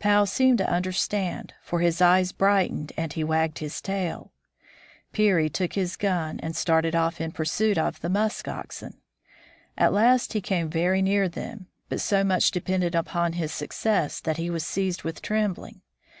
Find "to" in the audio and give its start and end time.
0.58-0.68